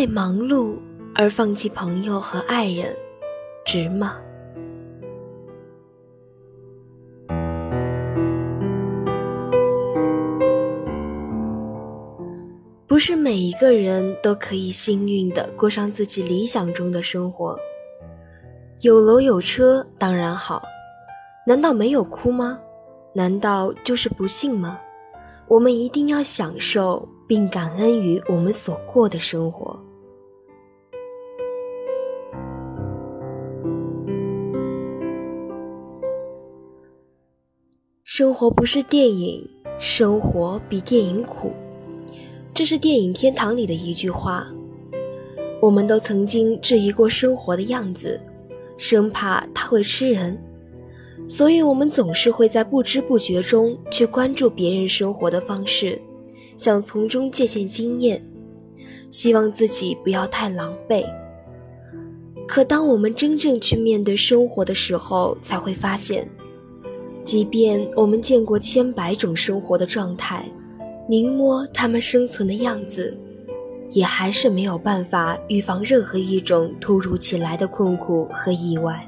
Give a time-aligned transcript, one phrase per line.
[0.00, 0.78] 为忙碌
[1.14, 2.96] 而放弃朋友和爱人，
[3.66, 4.16] 值吗？
[12.86, 17.54] 不是每一个人都可以幸运的过上自己理想中的生活。
[18.80, 20.62] 有楼有车当然好，
[21.46, 22.58] 难道没有哭吗？
[23.12, 24.80] 难道就是不幸吗？
[25.46, 29.69] 我们一定要享受并感恩于我们所过的生活。
[38.20, 39.48] 生活不是电影，
[39.78, 41.52] 生活比电影苦。
[42.52, 44.46] 这是电影《天堂》里的一句话。
[45.58, 48.20] 我们都曾经质疑过生活的样子，
[48.76, 50.38] 生怕它会吃人，
[51.26, 55.98] 所以我们总是会在不知不觉中去关注别人生活的方式，
[56.58, 58.22] 想从中借鉴经验，
[59.08, 61.06] 希望自己不要太狼狈。
[62.46, 66.28] 可当我们真正去面对生活的时候，才会发现，
[67.24, 70.44] 即便我们见过千百种生活的状态。
[71.08, 73.18] 凝摸他们生存的样子，
[73.90, 79.04] 也还是没有办法预防任何一种突如其来的困苦和意外。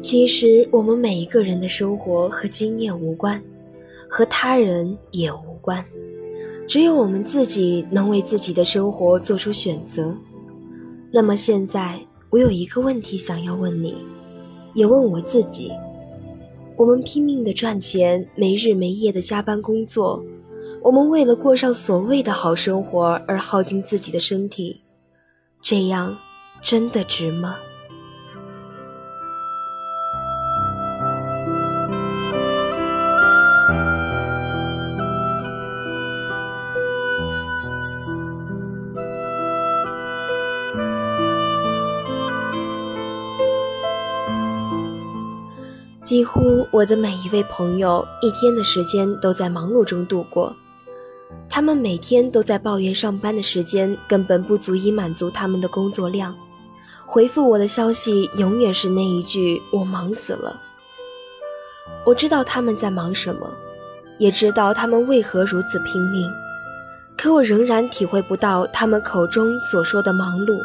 [0.00, 3.42] 其实，我们每一个人的生活和经验无关，
[4.08, 5.84] 和他人也无关。
[6.66, 10.16] 只有我们自己能为自己的生活做出选择。
[11.12, 11.98] 那么现在，
[12.30, 13.96] 我有一个问题想要问你，
[14.74, 15.70] 也问我自己：
[16.76, 20.24] 我们拼命的赚钱，没日没夜的加班工作，
[20.82, 24.82] 我们为了过上所谓的好生活而耗尽自己的身体，
[25.62, 26.16] 这样
[26.62, 27.56] 真的值吗？
[46.08, 50.56] 几乎我的每一位朋友一天的时间都在忙碌中度过，
[51.50, 56.34] 他们每天都在抱怨上班的时间根本不足以满足他们的工作量，
[57.04, 60.58] 回复我的消息永远是那一句“我忙死了”。
[62.06, 63.46] 我知道他们在忙什么，
[64.18, 66.26] 也知道他们为何如此拼命，
[67.18, 70.58] 可我仍然体会不到他们口中所说的忙碌。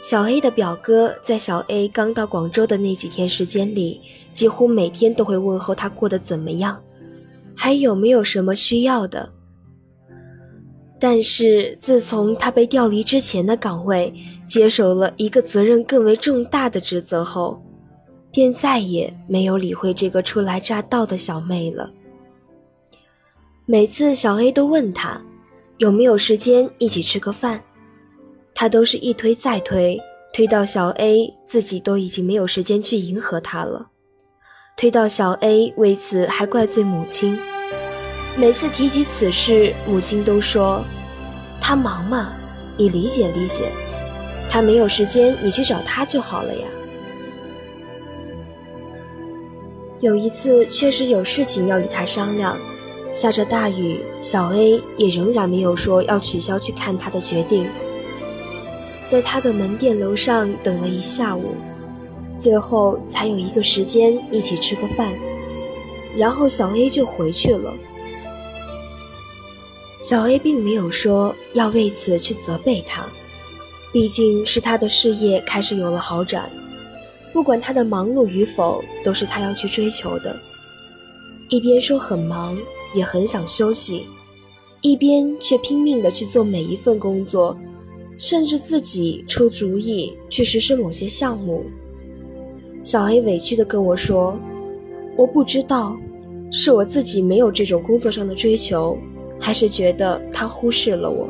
[0.00, 4.00] 小 A 的表哥在小 A 刚到广州的那几天时间里，
[4.32, 6.80] 几乎每天都会问候他过得怎么样，
[7.56, 9.28] 还有没有什么需要的。
[11.00, 14.12] 但是自从他被调离之前的岗位，
[14.46, 17.60] 接手了一个责任更为重大的职责后，
[18.30, 21.90] 便再也没有理会这个初来乍到的小妹了。
[23.66, 25.20] 每次小 A 都问他，
[25.78, 27.62] 有没有时间一起吃个饭。
[28.60, 29.96] 他都是一推再推，
[30.32, 33.86] 推到小 A 自己都已经没有时间去迎合他了，
[34.76, 37.38] 推到小 A 为此还怪罪母亲。
[38.34, 40.84] 每次提及此事，母亲都说
[41.62, 42.32] ：“他忙嘛，
[42.76, 43.70] 你理解理解，
[44.50, 46.66] 他没有时间，你去找他就好了呀。”
[50.02, 52.58] 有一次确实有事情要与他商量，
[53.14, 57.64] 下着大雨，小 A 也仍然没有说要取消去看他的决定。
[59.10, 61.54] 在他的门店楼上等了一下午，
[62.36, 65.10] 最后才有一个时间一起吃个饭，
[66.16, 67.74] 然后小 A 就回去了。
[70.00, 73.06] 小 A 并没有说要为此去责备他，
[73.92, 76.48] 毕竟是他的事业开始有了好转，
[77.32, 80.36] 不管他的忙碌与否，都是他要去追求的。
[81.48, 82.58] 一边说很忙，
[82.94, 84.06] 也很想休息，
[84.82, 87.58] 一边却拼命的去做每一份工作。
[88.18, 91.64] 甚至自己出主意去实施某些项目。
[92.82, 94.38] 小 A 委屈地跟我说
[95.16, 95.96] ：“我不知道，
[96.50, 98.98] 是我自己没有这种工作上的追求，
[99.38, 101.28] 还是觉得他忽视了我。”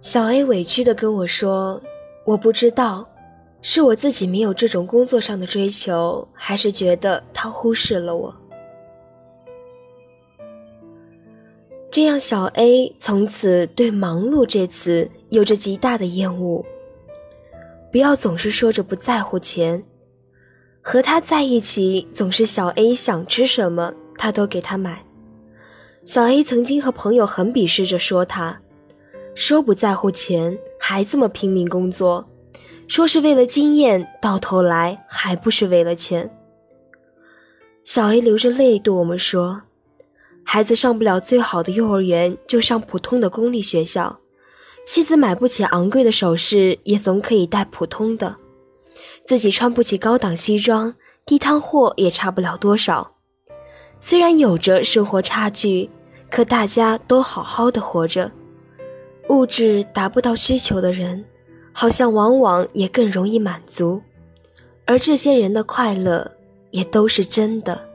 [0.00, 1.82] 小 A 委屈地跟我说
[2.24, 3.06] ：“我不知道，
[3.60, 8.34] 是我自己没有这种工作上的追求，还是觉得他忽视了我。”
[11.90, 16.64] 这让小 A 从此对“忙碌”这词有着极大的厌恶。
[17.90, 19.82] 不要总是说着不在乎钱，
[20.80, 25.04] 和他在一起总是小 A 想吃什么他都给他买，
[26.04, 28.60] 小 A 曾经和朋友很鄙视着说他，
[29.34, 32.24] 说不在乎钱还这么拼命工作，
[32.86, 36.30] 说是为了经验，到头来还不是为了钱。
[37.82, 39.62] 小 A 流着泪对我们说
[40.44, 44.18] ：“孩子上不了最好的幼儿园，就上普通的公立学校。
[44.84, 48.36] 妻子买不起昂贵的首饰，也总可以戴普通的。
[49.26, 50.94] 自己穿不起高档西装，
[51.24, 53.16] 地摊货也差不了多少。
[54.00, 55.88] 虽然有着生活差距，
[56.30, 58.32] 可大家都好好的活着。
[59.28, 61.24] 物质达不到需求的人，
[61.72, 64.02] 好像往往也更容易满足，
[64.86, 66.32] 而这些人的快乐。”
[66.72, 67.89] 也都是真的。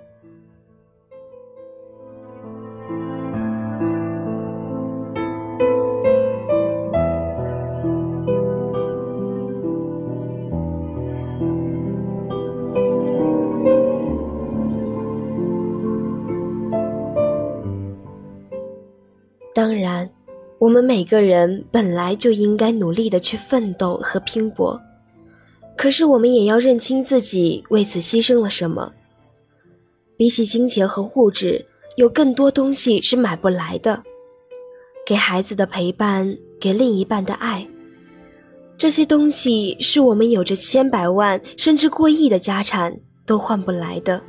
[20.86, 24.80] 每个人本来就应该努力的去奋斗和拼搏。
[25.76, 28.94] 可是，我们也要认清自己为此牺牲了什么。
[30.16, 31.66] 比起金钱和物质，
[31.98, 34.04] 有更多东西是买不来的。
[35.06, 37.68] 给孩子的陪伴，给另一半的爱，
[38.78, 44.22] 这些东西是我们有着千百万甚至过亿的家产都换不来的。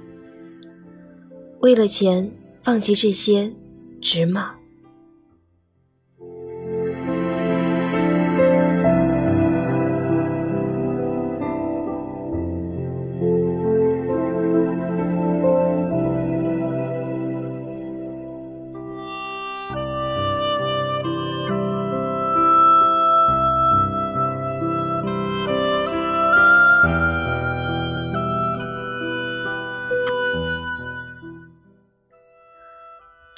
[1.61, 2.31] 为了钱
[2.61, 3.53] 放弃这些，
[4.01, 4.56] 值吗？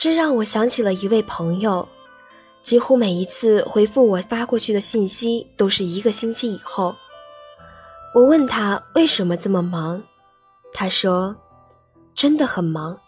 [0.09, 1.87] 这让我想起了一位朋友，
[2.63, 6.97] 几乎每一次回复我发过去的信息都是一个星期以后。
[8.15, 10.03] 我问他为什么这么忙，
[10.73, 11.37] 他说
[12.17, 12.99] ：“真的很忙，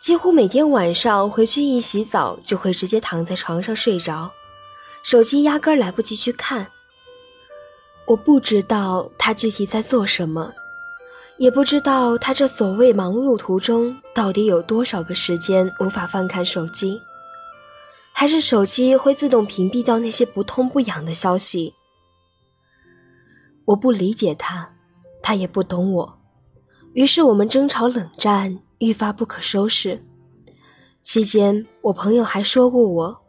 [0.00, 4.28] 几乎每天晚上回去一洗澡就会直接躺在床上睡着，
[5.04, 6.66] 手机压根来不及去看。”
[8.08, 10.52] 我不知道他具体在做什么。
[11.38, 17.00] 也不知道他这所谓忙碌途中到底有多少个时间无法翻看手机，
[18.12, 21.74] 还是手机会自动屏蔽掉那些不痛不痒的消息？
[23.64, 24.74] 我不理解他，
[25.22, 26.20] 他也不懂我，
[26.92, 30.04] 于是我们争吵冷战愈发不可收拾。
[31.02, 33.22] 期间，我朋友还说过我，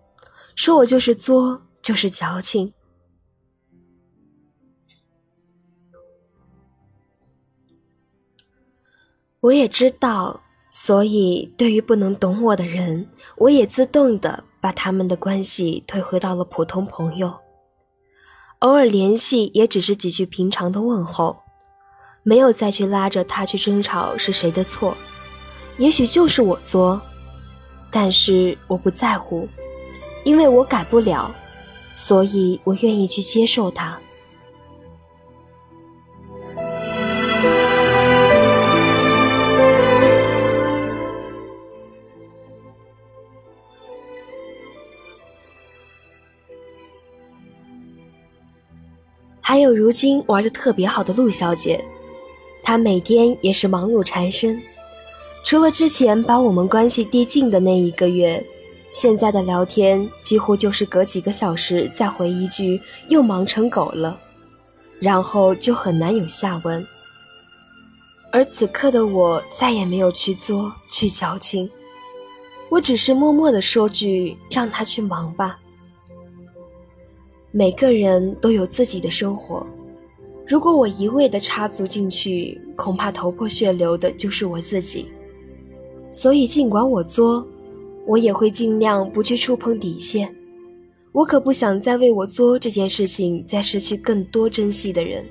[0.56, 2.74] 说我就是作，就是矫情。
[9.44, 10.40] 我也知道，
[10.72, 13.06] 所以对于不能懂我的人，
[13.36, 17.34] 我也自动的把他们的关系退回到了普通朋友。
[18.60, 21.44] 偶尔联系也只是几句平常的问候，
[22.24, 24.96] 没有再去拉着他去争吵是谁的错。
[25.78, 27.02] 也许就是我作，
[27.92, 29.46] 但是我不在乎，
[30.24, 31.30] 因为我改不了，
[31.96, 34.00] 所以我愿意去接受他。
[49.54, 51.80] 还有如今玩的特别好的陆小姐，
[52.64, 54.60] 她每天也是忙碌缠身。
[55.44, 58.44] 除了之前把我们关系递进的那一个月，
[58.90, 64.20] 现在的聊天几乎就是隔几个小时再回一句“又忙成狗了”，
[65.00, 66.84] 然后就很难有下文。
[68.32, 71.70] 而此刻的我再也没有去作去矫情，
[72.70, 75.60] 我只是默默的说句“让他去忙吧”。
[77.56, 79.64] 每个人都有自己的生活，
[80.48, 85.06] 如果我一味的插足进去，恐怕头破血流的就是我自己。
[86.12, 87.48] 所以，尽管我作，
[88.08, 90.36] 我也会尽量不去触碰底线。
[91.12, 95.24] 我可不想再为我作这件事情再失去更多珍惜的人。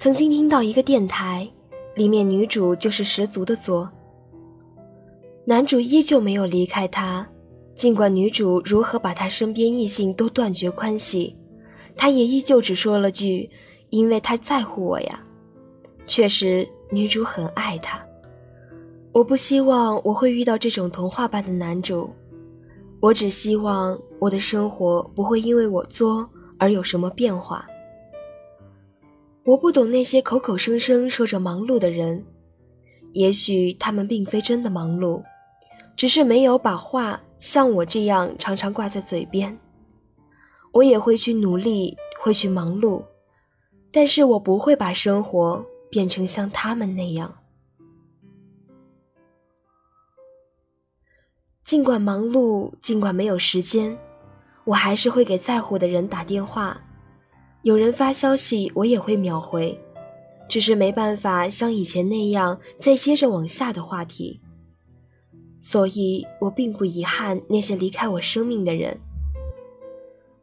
[0.00, 1.46] 曾经听到一个电台，
[1.94, 3.86] 里面女主就是十足的作，
[5.44, 7.28] 男主依旧没有离开她，
[7.74, 11.36] 尽管女主如何把他身边异性都断绝关系，
[11.98, 13.50] 他也依旧只说了句
[13.90, 15.22] ：“因为他在乎我呀。”
[16.08, 18.02] 确实，女主很爱他。
[19.12, 22.08] 我不希望我会遇到这种童话般的男主，
[23.00, 26.26] 我只希望我的生活不会因为我作
[26.56, 27.66] 而有什么变化。
[29.44, 32.24] 我不懂那些口口声声说着忙碌的人，
[33.12, 35.22] 也许他们并非真的忙碌，
[35.96, 39.58] 只是没有把话像我这样常常挂在嘴边。
[40.72, 43.02] 我也会去努力，会去忙碌，
[43.90, 47.34] 但是我不会把生活变成像他们那样。
[51.64, 53.98] 尽管忙碌，尽管没有时间，
[54.64, 56.80] 我还是会给在乎的人打电话。
[57.62, 59.78] 有人发消息，我也会秒回，
[60.48, 64.40] 只是没办法像以前那样再接着往下的话题。
[65.60, 68.98] 所以我并不遗憾那些离开我生命的人。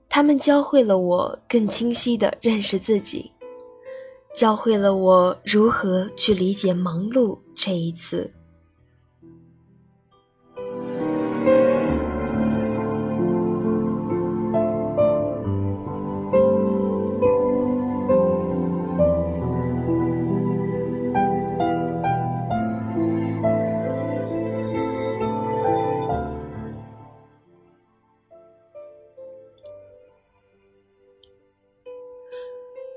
[0.07, 3.31] 他们教会了我更清晰地认识自己，
[4.35, 8.31] 教会了我如何去理解“忙碌”这一词。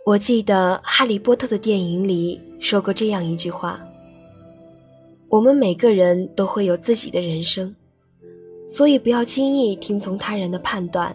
[0.07, 3.79] 我记得《哈利波特》的电影里说过这样一句话
[5.29, 7.75] ：“我们每个人都会有自己的人生，
[8.67, 11.15] 所以不要轻易听从他人的判断。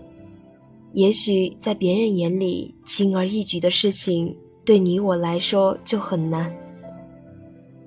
[0.94, 6.56] 也许在别人眼里轻而易举的事情，对你我来说就很难。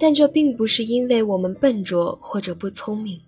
[0.01, 3.19] 但这并不是因为我们笨拙或者不聪明，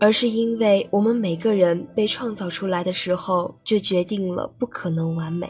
[0.00, 5.46] 而是因为我们每个人被创造出来的时候就决定了不可能完美。”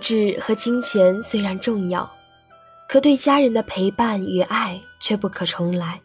[0.00, 2.10] 物质和金钱虽然重要，
[2.88, 6.00] 可对家人的陪伴与爱却不可重来。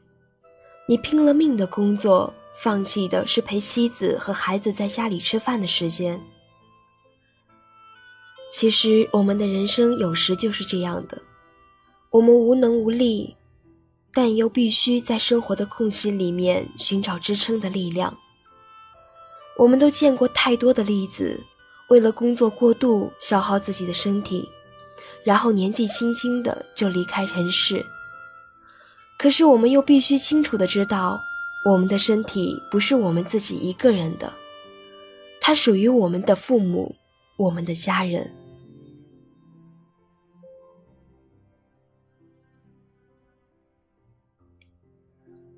[0.86, 6.22] 你拼了命的工作，放弃的是陪妻子和孩子在家里吃饭的时间。
[8.52, 11.22] 其实，我们的人生有时就是这样的：
[12.10, 13.38] 我们无能无力，
[14.14, 18.18] 但又必须在生活的空隙里面寻找支撑的力量。
[19.58, 21.42] 我们都见过太多的例子。
[21.90, 24.50] 为了工作过度消耗自己的身体，
[25.24, 27.86] 然后年纪轻轻的就离开人世。
[29.18, 31.20] 可是我们又必须清楚的知道，
[31.66, 34.34] 我们的身体不是我们自己一个人的，
[35.40, 36.96] 它属于我们的父母，
[37.38, 38.30] 我们的家人。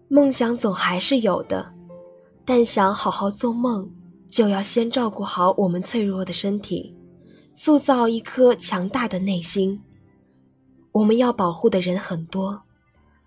[0.10, 1.74] 梦想总还是有的，
[2.46, 3.92] 但想好好做梦。
[4.30, 6.96] 就要先照顾好我们脆弱的身体，
[7.54, 9.82] 塑造一颗强大的内心。
[10.92, 12.64] 我们要保护的人很多，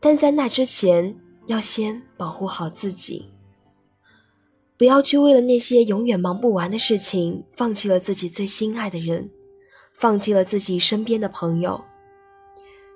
[0.00, 1.16] 但在那之前，
[1.46, 3.30] 要先保护好自己。
[4.76, 9.30] 不要去为了那些永远忙不完的事情，放弃了自己最心爱的人，
[9.94, 11.80] 放弃了自己身边的朋友。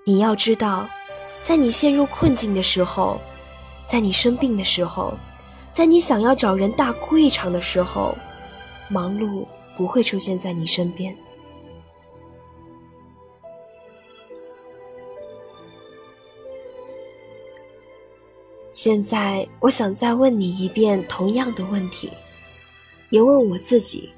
[0.07, 0.89] 你要知道，
[1.43, 3.21] 在你陷入困境的时候，
[3.87, 5.15] 在你生病的时候。
[5.75, 8.17] 在你想要找人大哭一场的时候，
[8.89, 9.45] 忙碌
[9.77, 11.15] 不会出现在你身边。
[18.71, 22.09] 现在，我想再问你一遍同样的问题，
[23.11, 24.11] 也问我自己：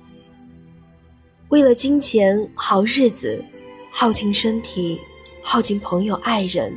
[1.48, 3.42] 为了金钱、好日子，
[3.90, 5.00] 耗尽身体，
[5.42, 6.76] 耗尽朋友、爱人，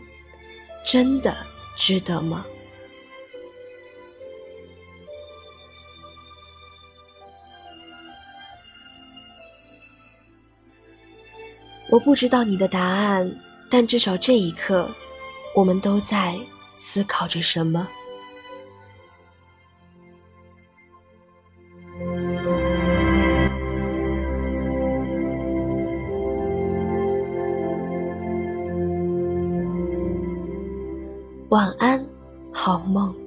[0.86, 1.36] 真的
[1.76, 2.46] 值得吗？
[11.92, 13.30] 我不知道你的答案，
[13.70, 14.88] 但至少这一刻，
[15.56, 16.38] 我们都在
[16.78, 17.88] 思考着什么。
[31.50, 32.06] 晚安，
[32.54, 33.19] 好梦。